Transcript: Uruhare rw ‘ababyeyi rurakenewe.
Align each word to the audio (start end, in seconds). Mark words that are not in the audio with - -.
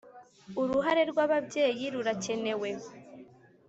Uruhare 0.61 1.01
rw 1.11 1.17
‘ababyeyi 1.25 1.85
rurakenewe. 1.93 2.69